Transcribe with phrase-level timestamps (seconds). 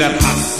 [0.00, 0.59] der Hass.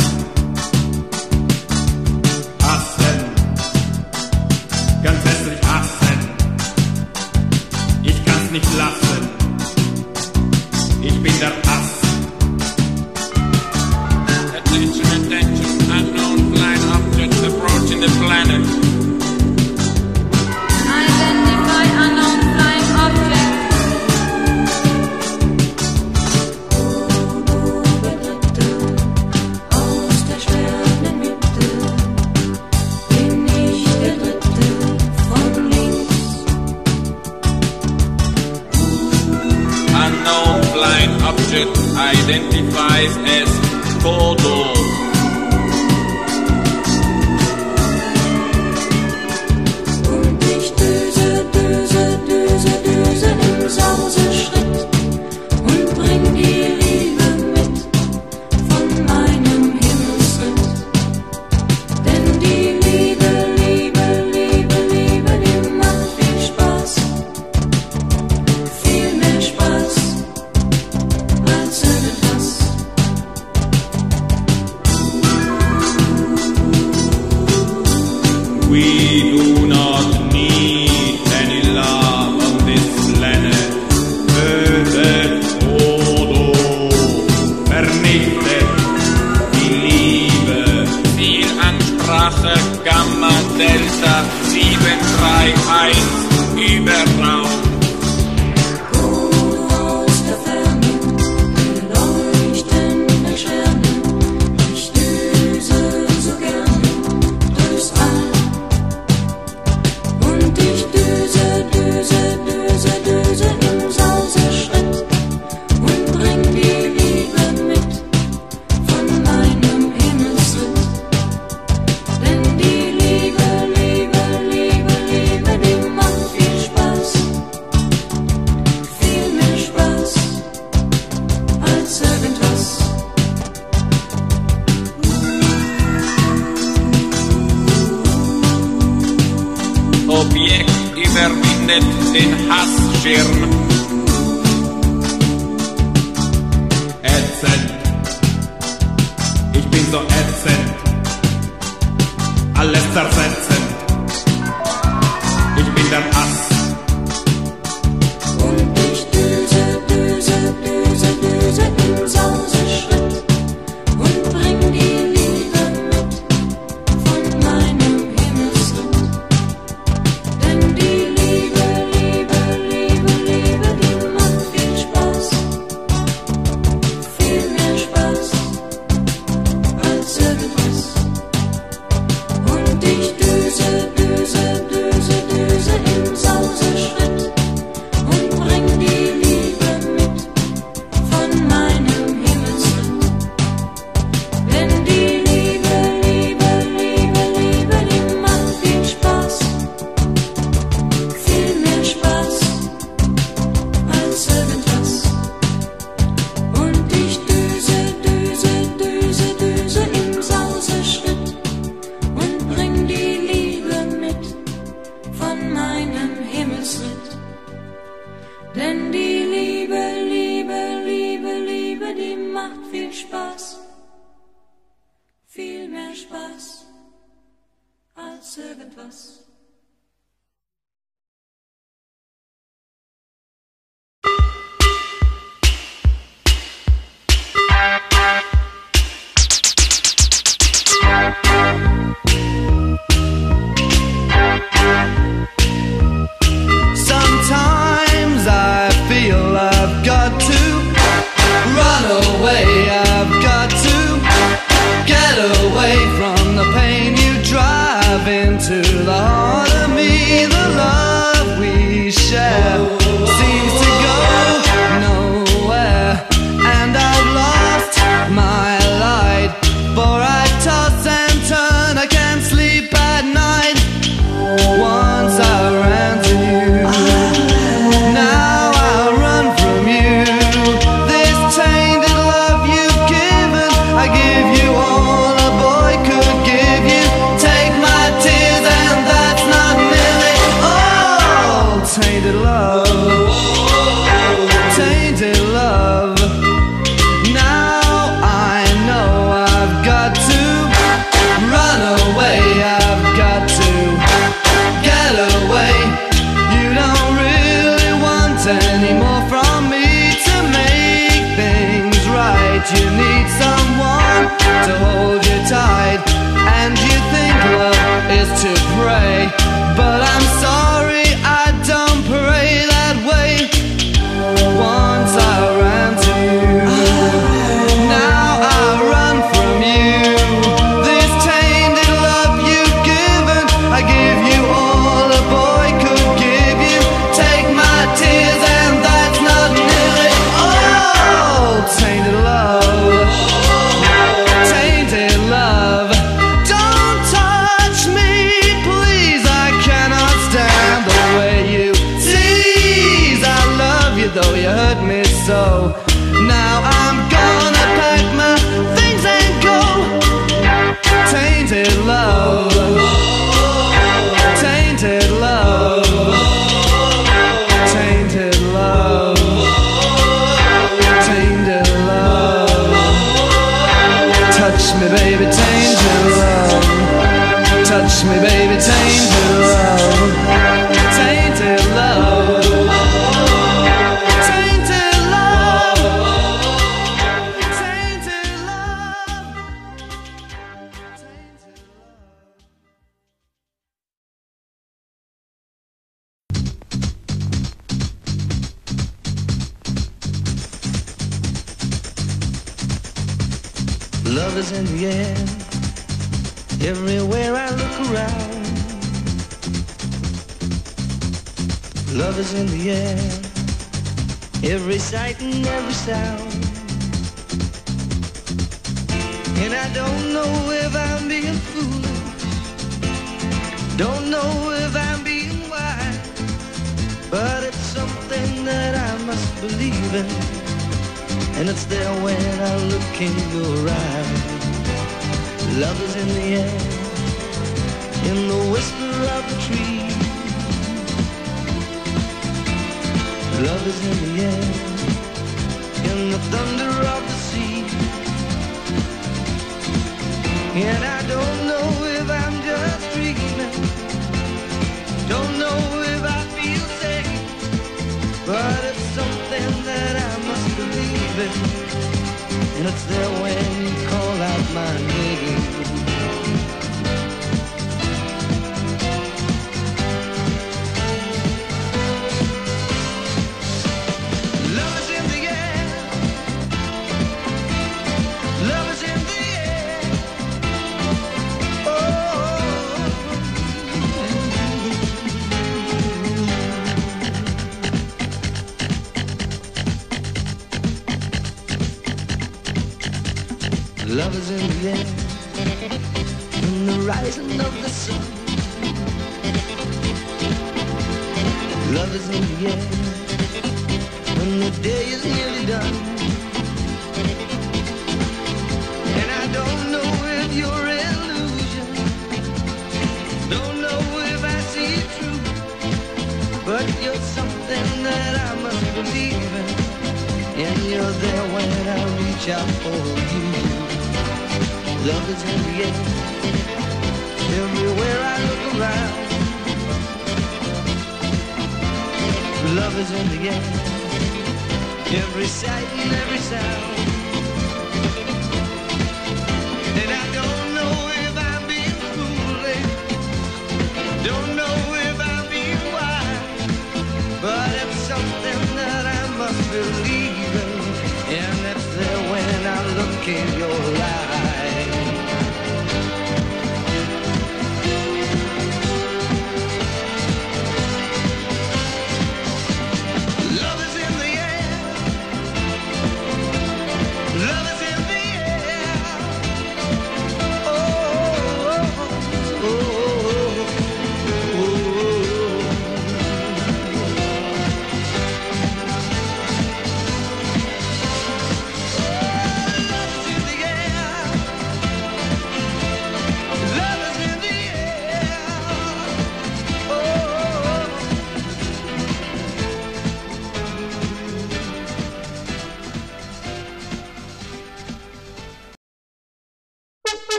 [228.71, 229.30] etwas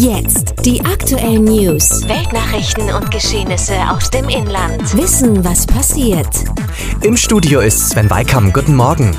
[0.00, 2.08] Jetzt die aktuellen News.
[2.08, 4.96] Weltnachrichten und Geschehnisse aus dem Inland.
[4.96, 6.26] Wissen, was passiert.
[7.02, 8.50] Im Studio ist Sven Weikam.
[8.50, 9.14] Guten Morgen.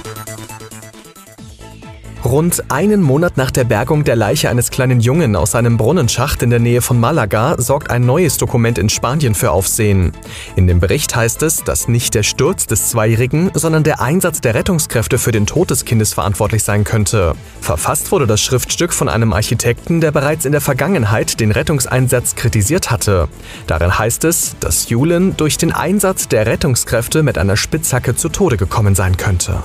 [2.32, 6.50] Rund einen Monat nach der Bergung der Leiche eines kleinen Jungen aus einem Brunnenschacht in
[6.50, 10.14] der Nähe von Malaga sorgt ein neues Dokument in Spanien für Aufsehen.
[10.56, 14.54] In dem Bericht heißt es, dass nicht der Sturz des Zweijährigen, sondern der Einsatz der
[14.54, 17.36] Rettungskräfte für den Tod des Kindes verantwortlich sein könnte.
[17.60, 22.92] Verfasst wurde das Schriftstück von einem Architekten, der bereits in der Vergangenheit den Rettungseinsatz kritisiert
[22.92, 23.28] hatte.
[23.68, 28.56] Darin heißt es, dass Julen durch den Einsatz der Rettungskräfte mit einer Spitzhacke zu Tode
[28.56, 29.62] gekommen sein könnte.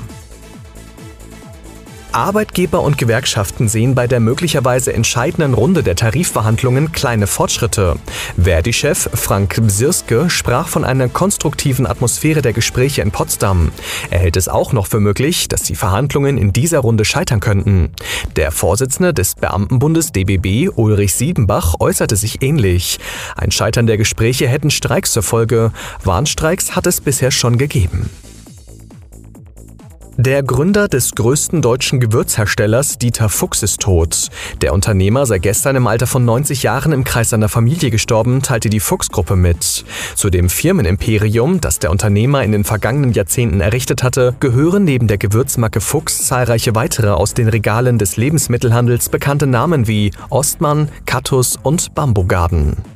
[2.16, 7.96] Arbeitgeber und Gewerkschaften sehen bei der möglicherweise entscheidenden Runde der Tarifverhandlungen kleine Fortschritte.
[8.42, 13.70] Verdi-Chef Frank Bsirske sprach von einer konstruktiven Atmosphäre der Gespräche in Potsdam.
[14.08, 17.90] Er hält es auch noch für möglich, dass die Verhandlungen in dieser Runde scheitern könnten.
[18.36, 22.98] Der Vorsitzende des Beamtenbundes DBB, Ulrich Siebenbach, äußerte sich ähnlich.
[23.36, 25.70] Ein Scheitern der Gespräche hätten Streiks zur Folge.
[26.02, 28.08] Warnstreiks hat es bisher schon gegeben.
[30.18, 34.28] Der Gründer des größten deutschen Gewürzherstellers Dieter Fuchs ist tot.
[34.62, 38.70] Der Unternehmer sei gestern im Alter von 90 Jahren im Kreis seiner Familie gestorben, teilte
[38.70, 39.84] die Fuchs-Gruppe mit.
[40.14, 45.18] Zu dem Firmenimperium, das der Unternehmer in den vergangenen Jahrzehnten errichtet hatte, gehören neben der
[45.18, 51.94] Gewürzmarke Fuchs zahlreiche weitere aus den Regalen des Lebensmittelhandels bekannte Namen wie Ostmann, Kattus und
[51.94, 52.95] Bambugarden.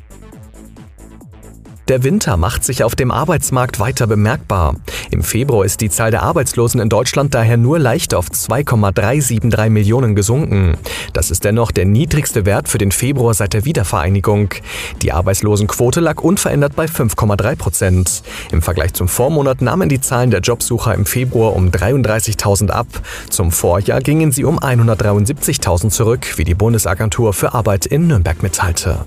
[1.90, 4.76] Der Winter macht sich auf dem Arbeitsmarkt weiter bemerkbar.
[5.11, 10.14] Im Februar ist die Zahl der Arbeitslosen in Deutschland daher nur leicht auf 2,373 Millionen
[10.14, 10.76] gesunken.
[11.14, 14.55] Das ist dennoch der niedrigste Wert für den Februar seit der Wiedervereinigung.
[15.03, 18.22] Die Arbeitslosenquote lag unverändert bei 5,3 Prozent.
[18.53, 22.87] Im Vergleich zum Vormonat nahmen die Zahlen der Jobsucher im Februar um 33.000 ab.
[23.31, 29.07] Zum Vorjahr gingen sie um 173.000 zurück, wie die Bundesagentur für Arbeit in Nürnberg mitteilte.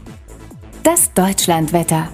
[0.83, 2.09] Das Deutschlandwetter.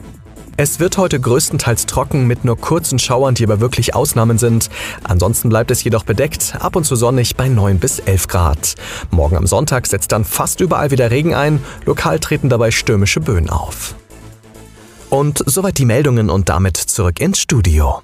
[0.62, 4.70] Es wird heute größtenteils trocken mit nur kurzen Schauern, die aber wirklich Ausnahmen sind.
[5.06, 8.76] Ansonsten bleibt es jedoch bedeckt, ab und zu sonnig bei 9 bis 11 Grad.
[9.10, 13.50] Morgen am Sonntag setzt dann fast überall wieder Regen ein, lokal treten dabei stürmische Böen
[13.50, 13.96] auf.
[15.10, 18.02] Und soweit die Meldungen und damit zurück ins Studio.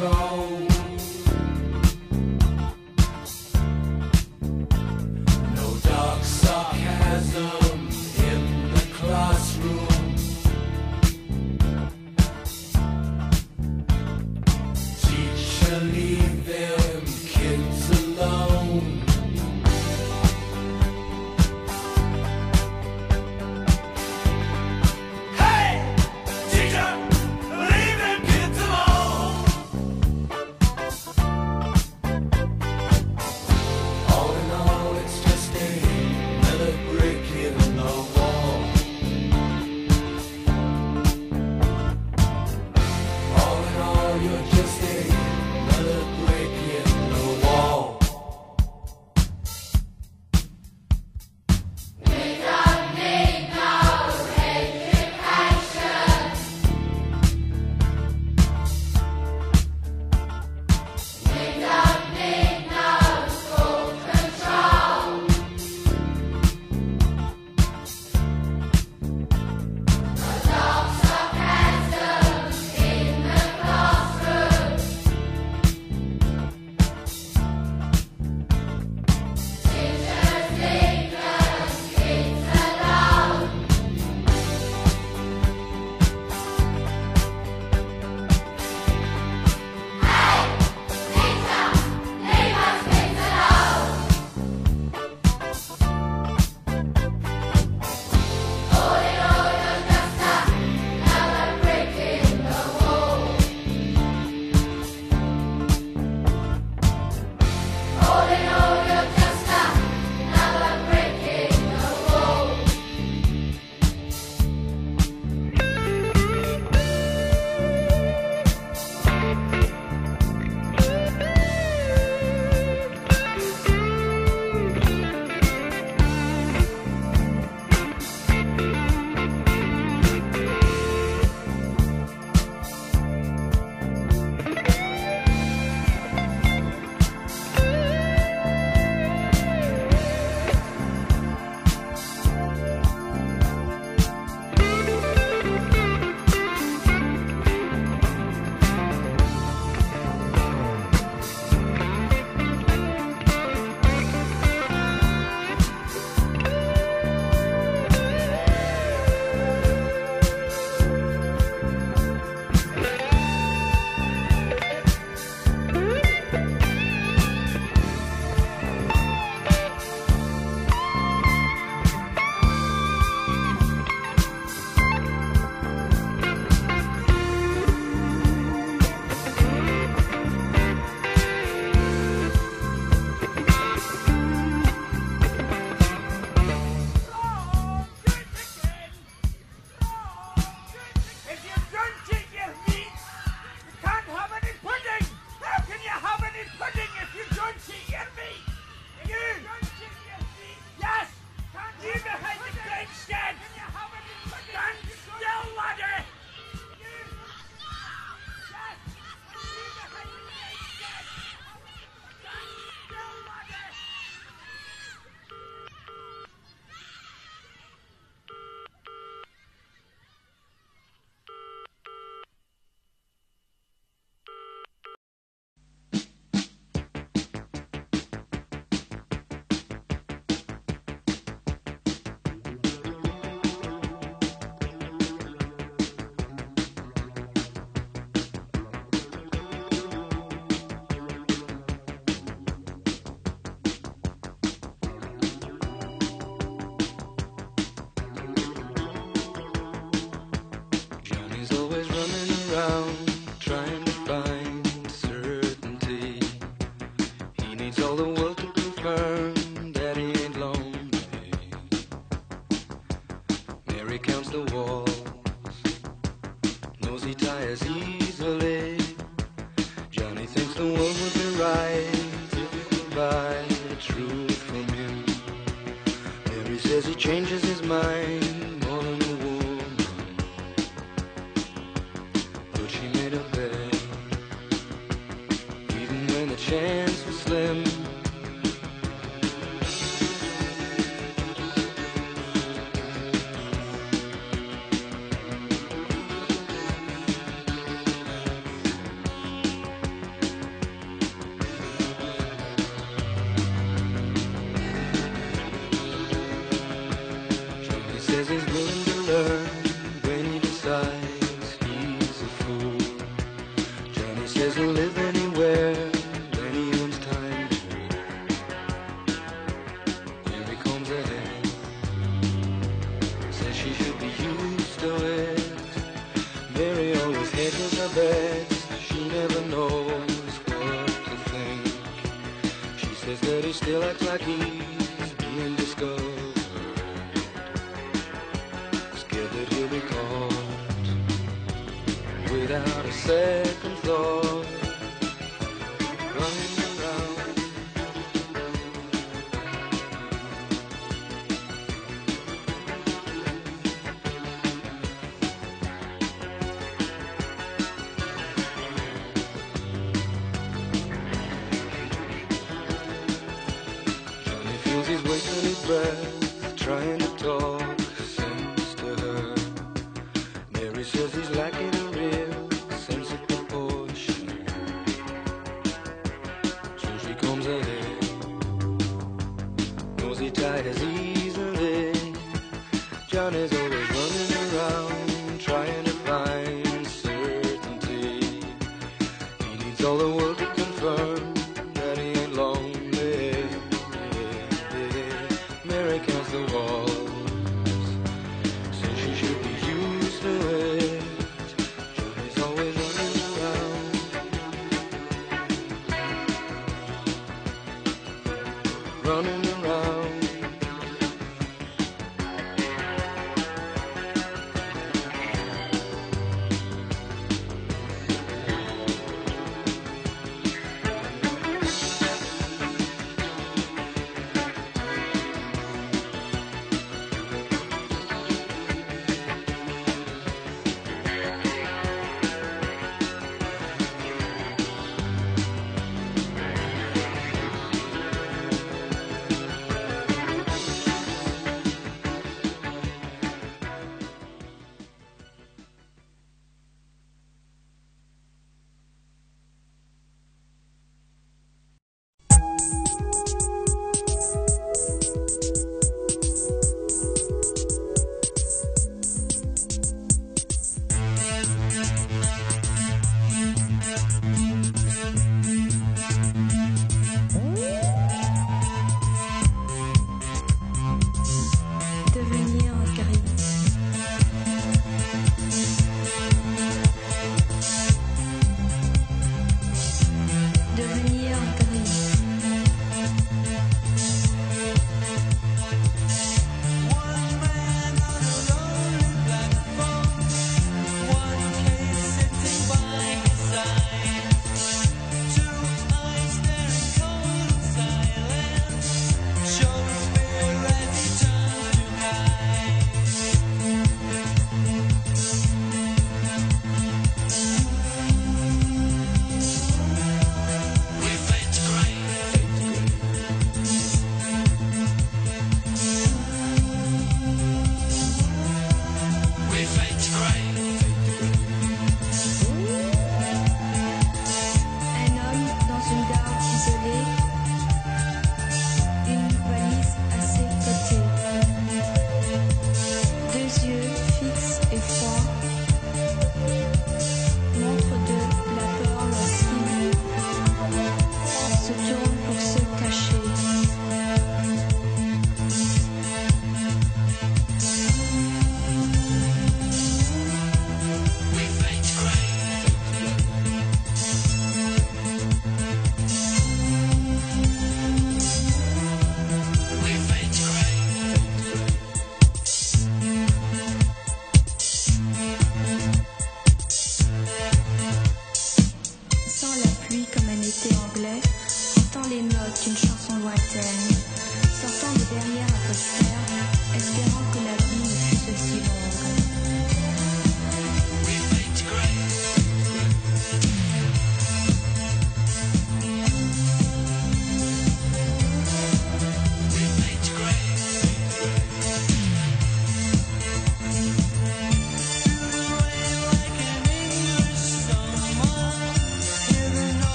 [0.00, 0.79] roll.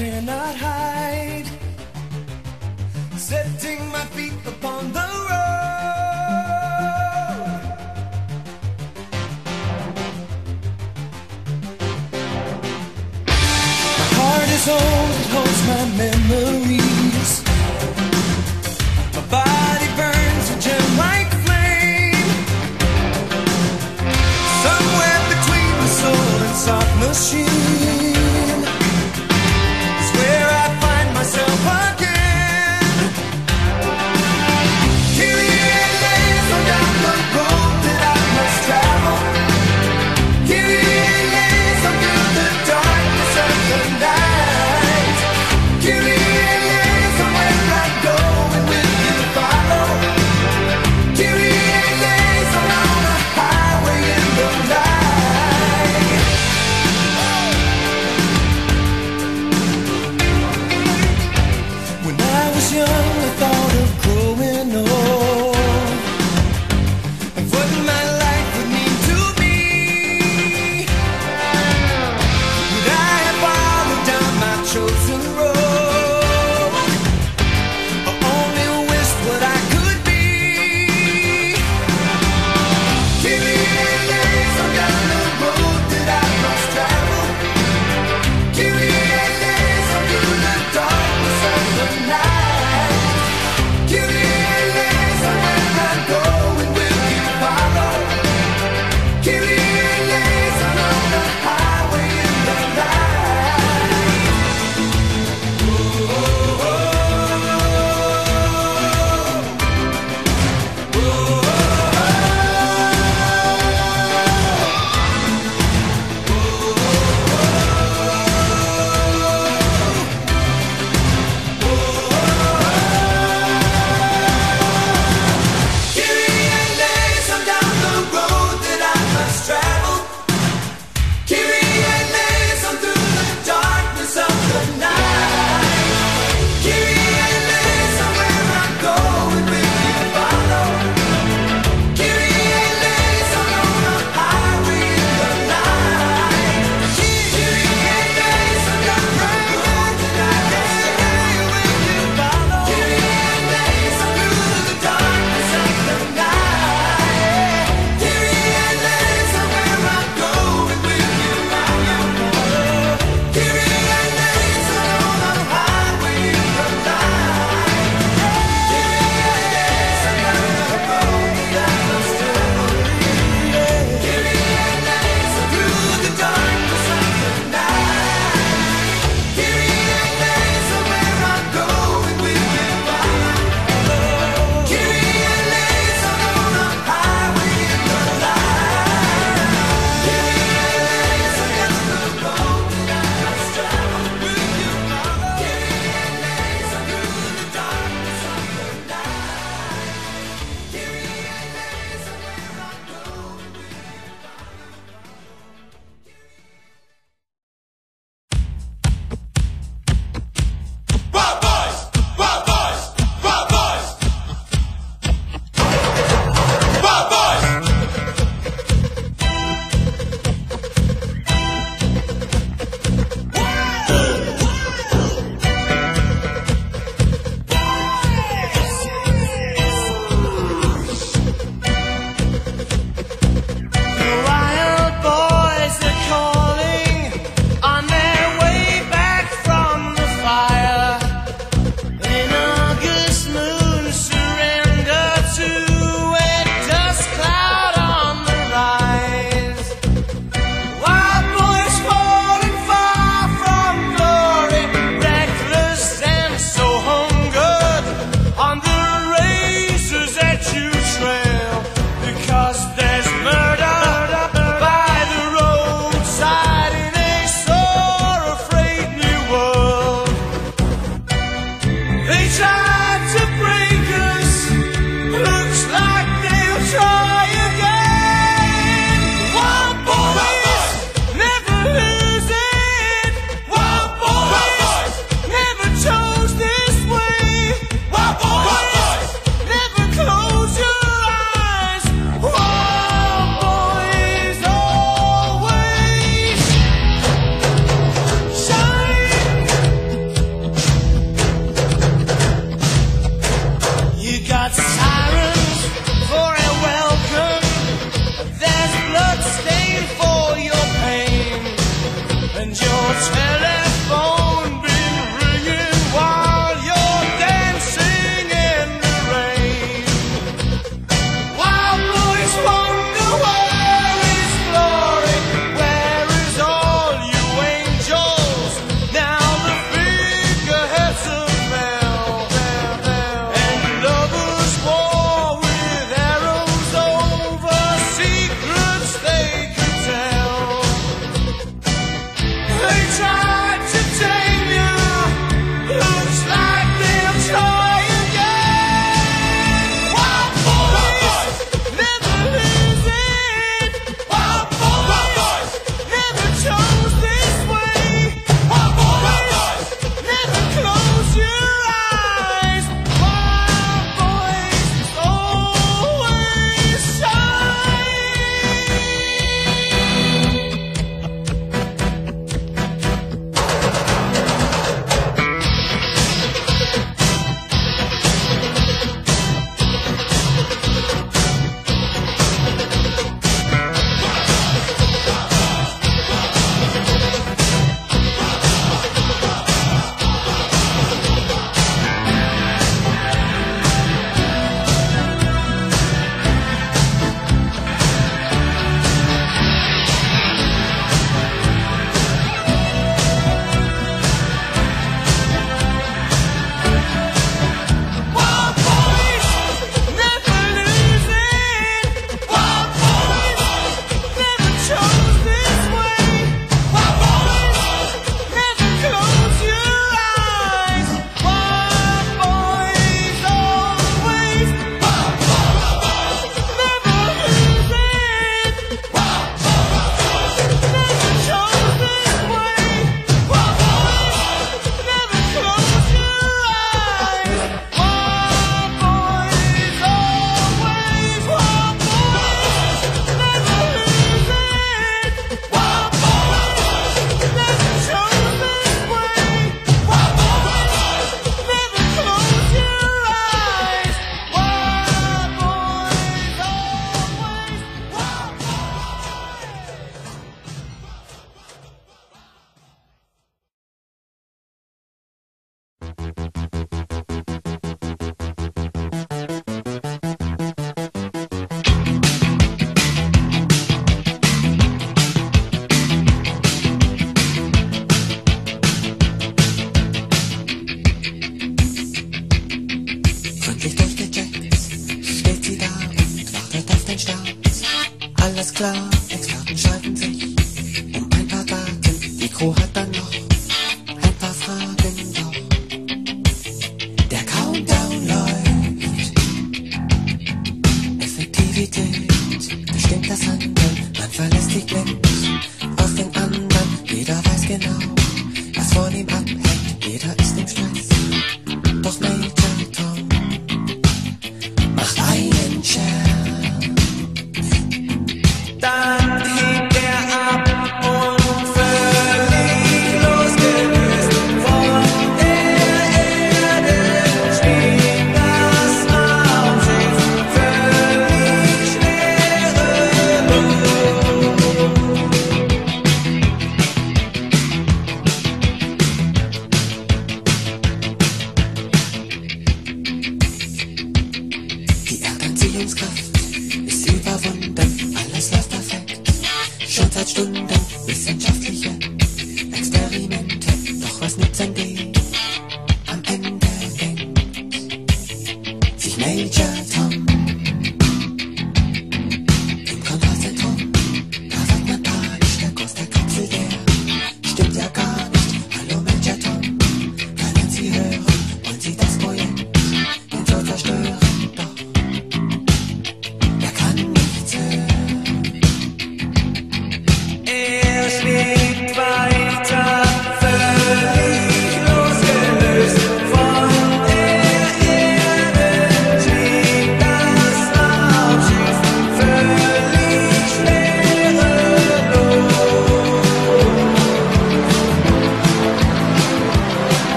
[0.00, 1.48] cannot hide.
[3.16, 5.40] Setting my feet upon the road.
[13.98, 16.59] My heart is old, it holds my memory.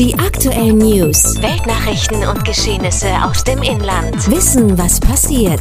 [0.00, 1.42] Die aktuellen News.
[1.42, 4.30] Weltnachrichten und Geschehnisse aus dem Inland.
[4.30, 5.60] Wissen, was passiert.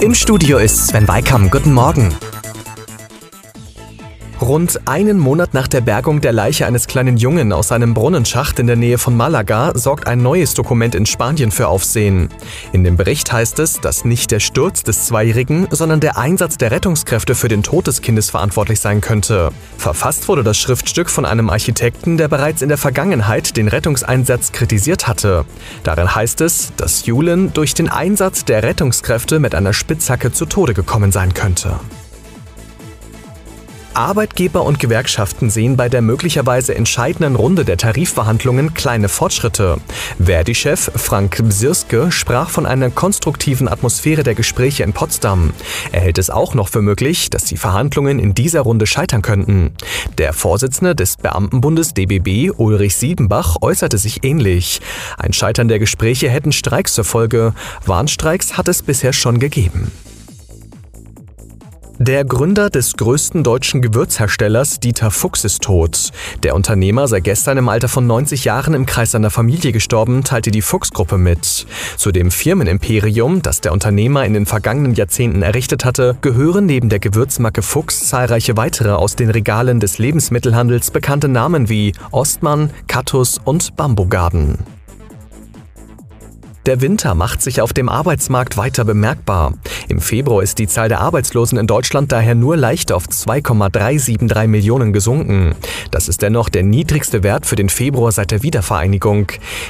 [0.00, 1.48] Im Studio ist Sven Weikam.
[1.48, 2.14] Guten Morgen.
[4.44, 8.66] Rund einen Monat nach der Bergung der Leiche eines kleinen Jungen aus einem Brunnenschacht in
[8.66, 12.28] der Nähe von Malaga sorgt ein neues Dokument in Spanien für Aufsehen.
[12.70, 16.72] In dem Bericht heißt es, dass nicht der Sturz des Zweijährigen, sondern der Einsatz der
[16.72, 19.50] Rettungskräfte für den Tod des Kindes verantwortlich sein könnte.
[19.78, 25.08] Verfasst wurde das Schriftstück von einem Architekten, der bereits in der Vergangenheit den Rettungseinsatz kritisiert
[25.08, 25.46] hatte.
[25.84, 30.74] Darin heißt es, dass Julen durch den Einsatz der Rettungskräfte mit einer Spitzhacke zu Tode
[30.74, 31.80] gekommen sein könnte.
[33.94, 39.78] Arbeitgeber und Gewerkschaften sehen bei der möglicherweise entscheidenden Runde der Tarifverhandlungen kleine Fortschritte.
[40.18, 45.52] Verdi-Chef Frank Bsirske sprach von einer konstruktiven Atmosphäre der Gespräche in Potsdam.
[45.92, 49.72] Er hält es auch noch für möglich, dass die Verhandlungen in dieser Runde scheitern könnten.
[50.18, 54.80] Der Vorsitzende des Beamtenbundes DBB, Ulrich Siebenbach, äußerte sich ähnlich.
[55.18, 57.54] Ein Scheitern der Gespräche hätten Streiks zur Folge.
[57.86, 59.92] Warnstreiks hat es bisher schon gegeben.
[62.06, 66.10] Der Gründer des größten deutschen Gewürzherstellers Dieter Fuchs ist tot.
[66.42, 70.50] Der Unternehmer sei gestern im Alter von 90 Jahren im Kreis seiner Familie gestorben, teilte
[70.50, 71.66] die Fuchs-Gruppe mit.
[71.96, 76.98] Zu dem Firmenimperium, das der Unternehmer in den vergangenen Jahrzehnten errichtet hatte, gehören neben der
[76.98, 83.76] Gewürzmarke Fuchs zahlreiche weitere aus den Regalen des Lebensmittelhandels bekannte Namen wie Ostmann, Kattus und
[83.76, 84.73] Bambugarden.
[86.66, 89.52] Der Winter macht sich auf dem Arbeitsmarkt weiter bemerkbar.
[89.88, 94.94] Im Februar ist die Zahl der Arbeitslosen in Deutschland daher nur leicht auf 2,373 Millionen
[94.94, 95.54] gesunken.
[95.90, 99.26] Das ist dennoch der niedrigste Wert für den Februar seit der Wiedervereinigung.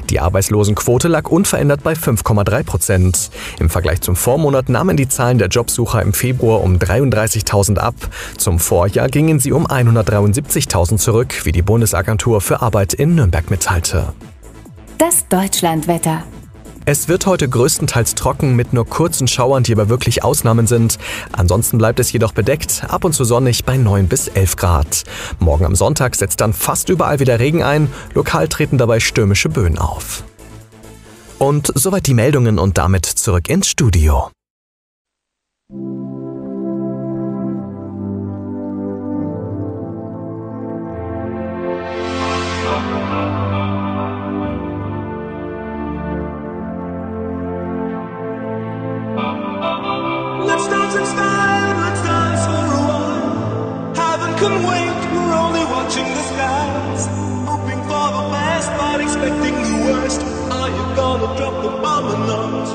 [0.08, 3.30] Die Arbeitslosenquote lag unverändert bei 5,3 Prozent.
[3.58, 7.96] Im Vergleich zum Vormonat nahmen die Zahlen der Jobsucher im Februar um 33.000 ab.
[8.38, 14.12] Zum Vorjahr gingen sie um 173.000 zurück, wie die Bundesagentur für Arbeit in Nürnberg mitteilte.
[14.98, 16.22] Das Deutschlandwetter.
[16.86, 20.98] Es wird heute größtenteils trocken mit nur kurzen Schauern, die aber wirklich Ausnahmen sind.
[21.32, 25.05] Ansonsten bleibt es jedoch bedeckt, ab und zu sonnig bei 9 bis 11 Grad.
[25.39, 29.78] Morgen am Sonntag setzt dann fast überall wieder Regen ein, lokal treten dabei stürmische Böen
[29.78, 30.24] auf.
[31.39, 34.31] Und soweit die Meldungen und damit zurück ins Studio.
[59.26, 60.20] Expecting the worst.
[60.52, 62.68] Are you gonna drop the bomb or not?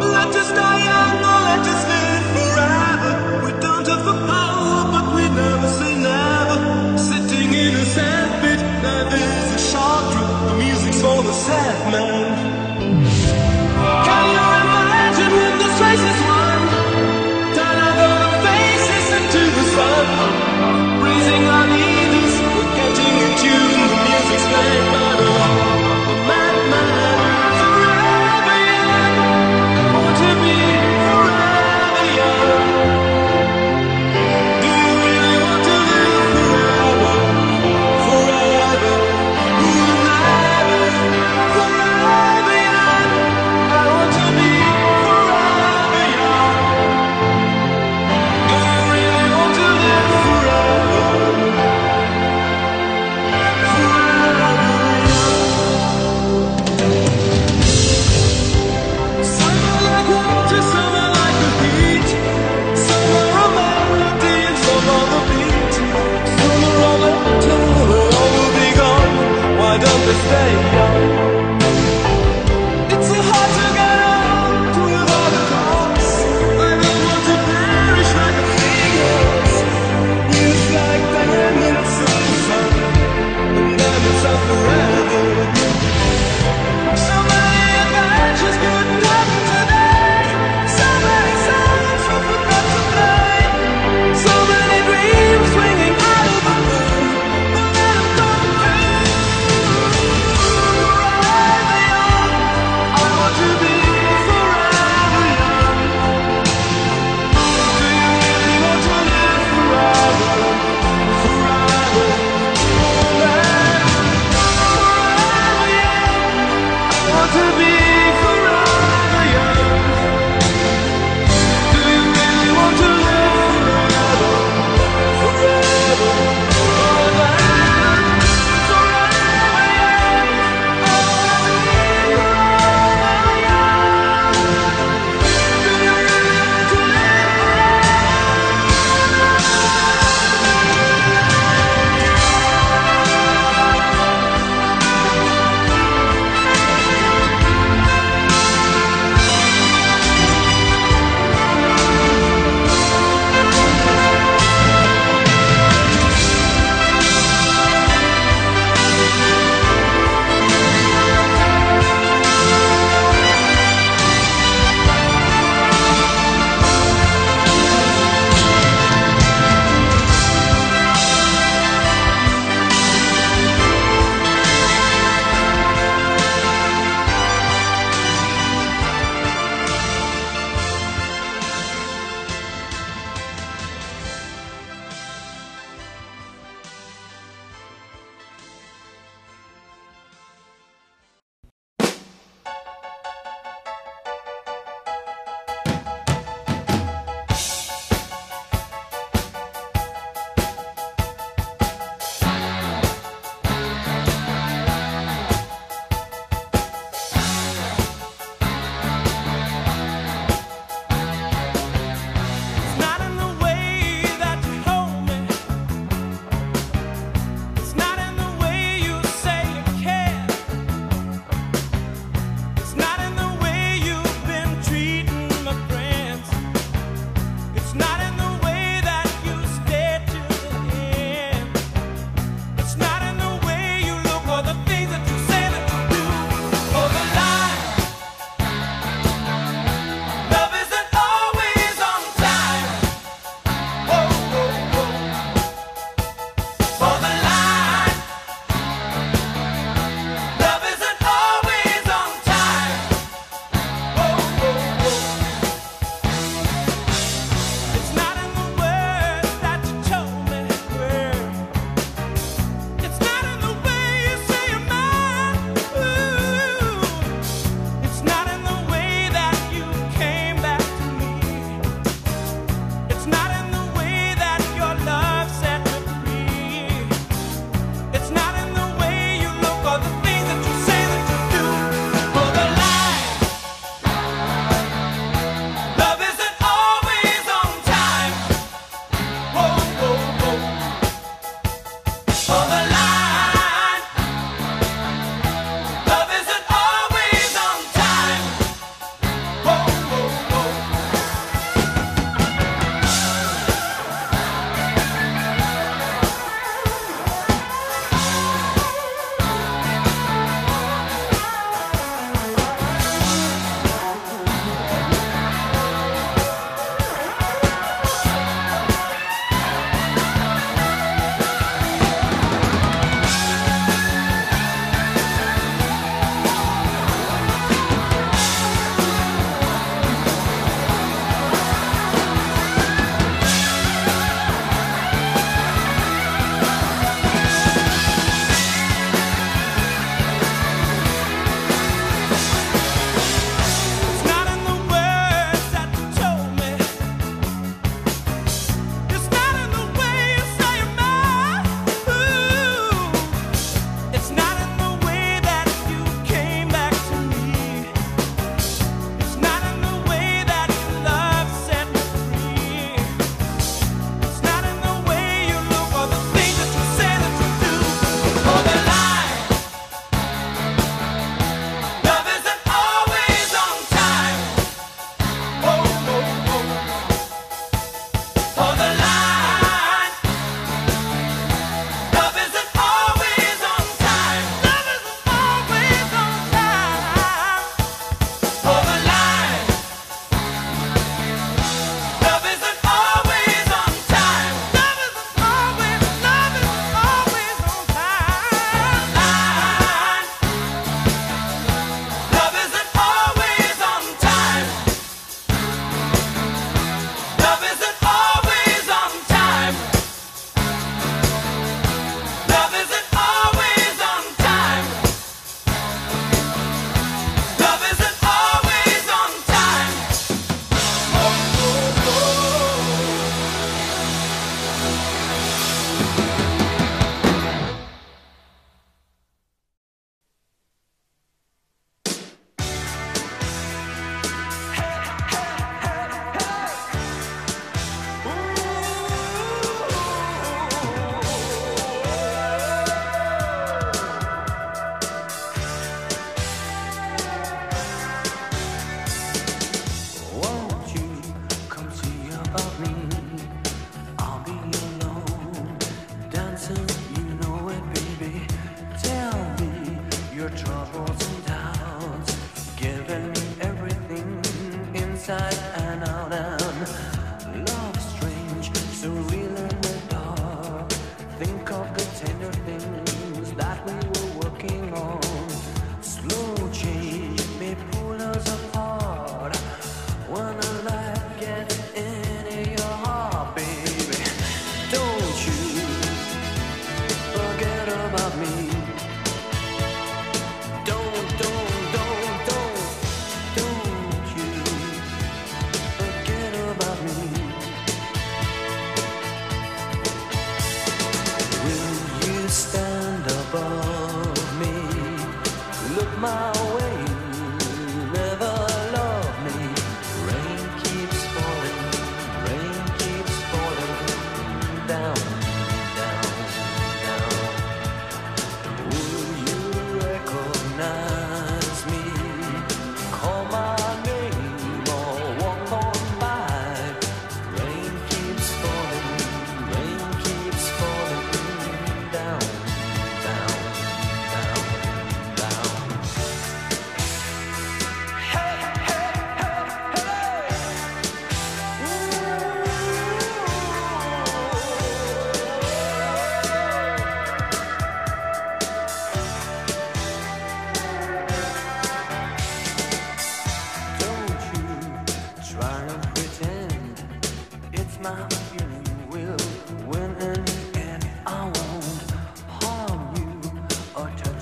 [0.00, 1.93] Let us die young or let us my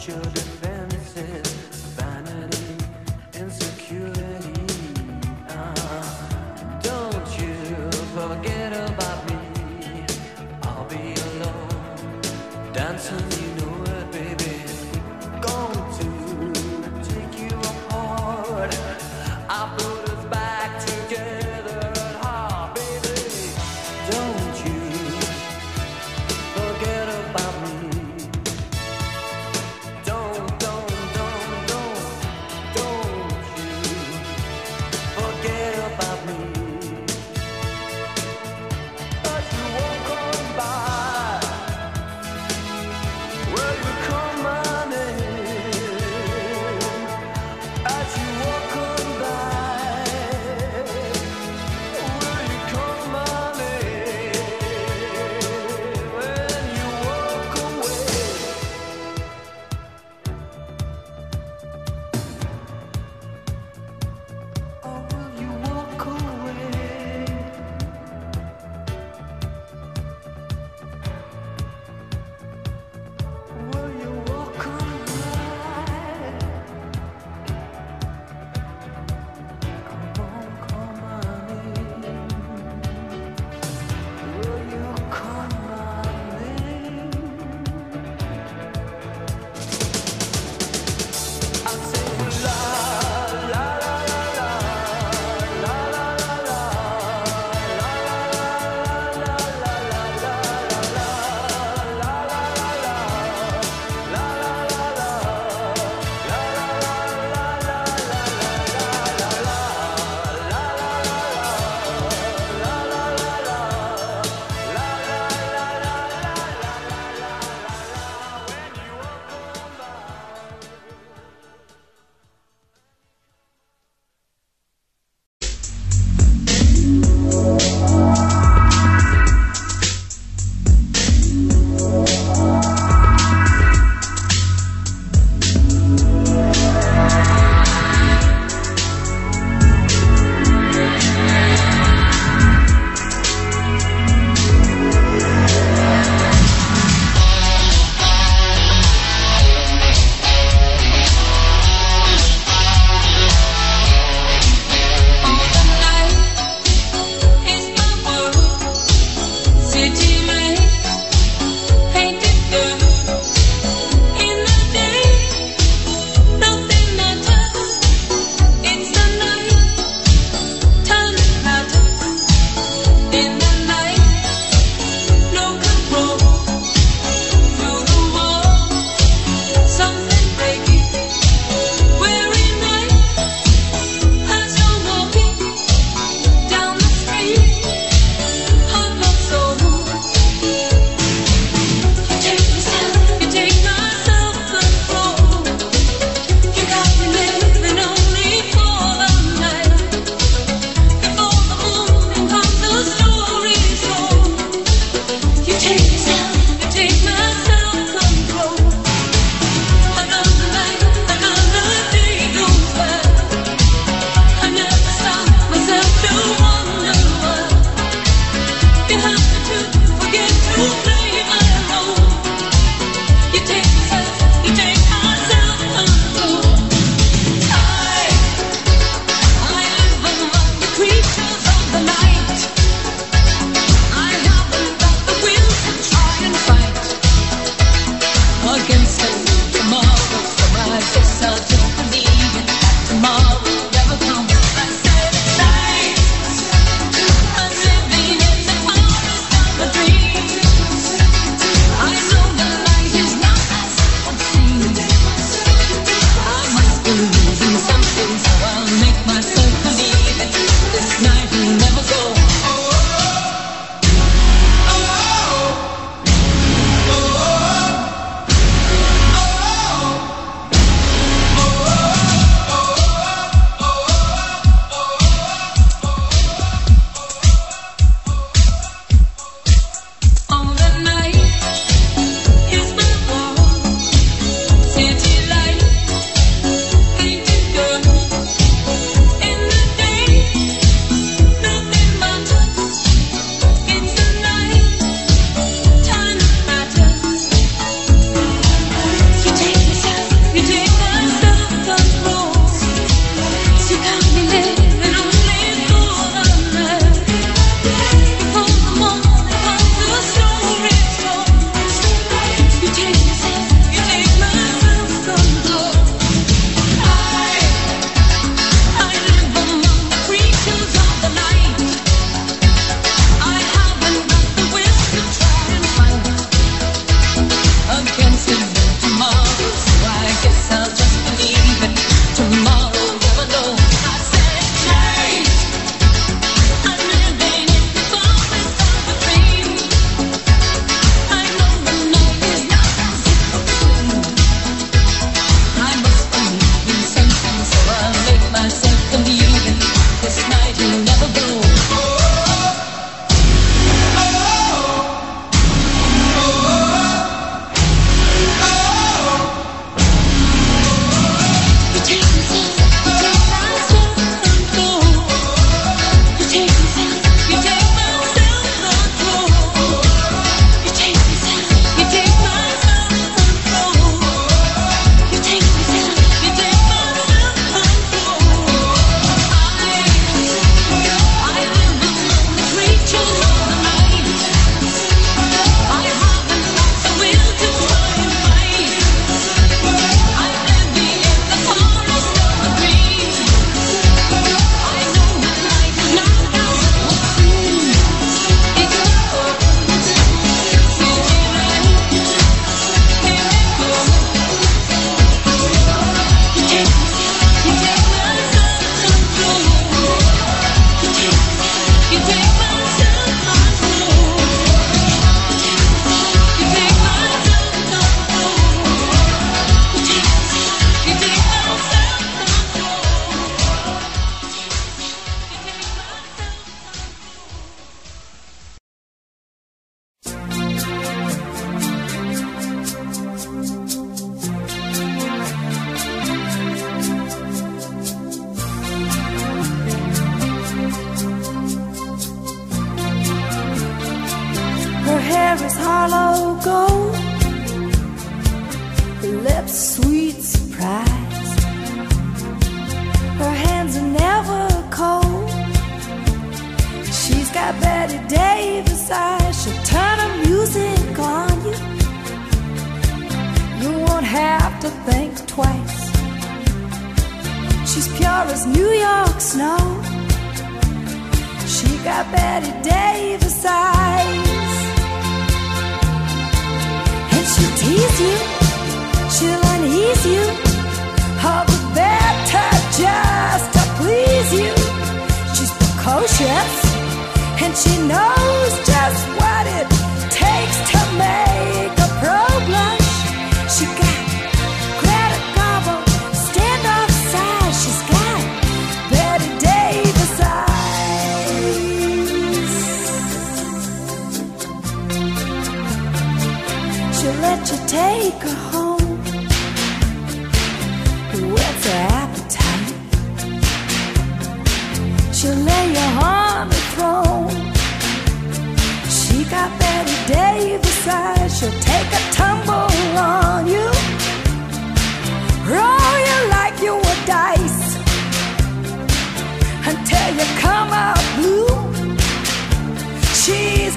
[0.09, 0.42] your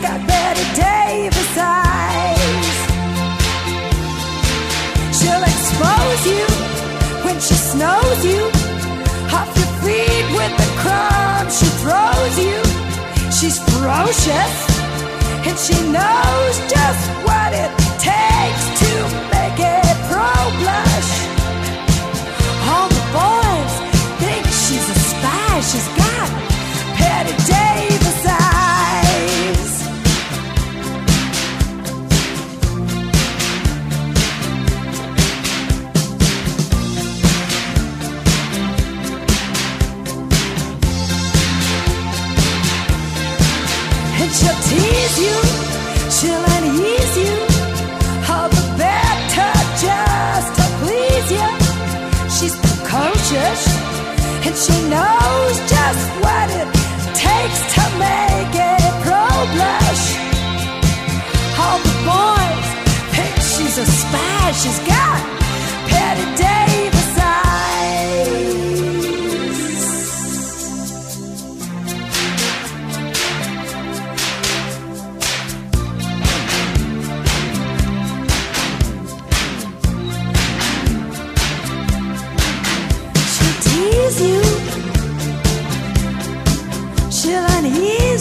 [0.06, 2.78] got Betty Davis eyes.
[5.18, 6.46] She'll expose you
[7.26, 8.44] when she snows you.
[9.38, 12.58] Off your feet with the crumbs she throws you.
[13.38, 14.56] She's ferocious
[15.48, 17.85] and she knows just what it
[45.14, 47.36] she'll tease you, unease you.
[48.30, 49.54] All the better
[49.86, 51.50] just to please you.
[52.36, 53.62] She's precocious,
[54.46, 56.68] and she knows just what it
[57.14, 60.04] takes to make a pro blush.
[61.62, 62.68] All the boys
[63.16, 64.52] think she's a spy.
[64.62, 65.20] She's got
[65.90, 66.65] Patty Davis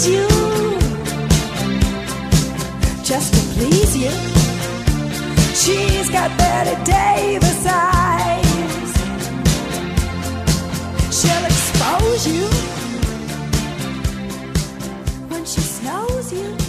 [0.06, 0.26] you.
[3.02, 4.10] Just to please you.
[5.54, 8.92] She's got Betty Davis eyes.
[11.16, 12.46] She'll expose you.
[15.28, 16.63] When she snows you.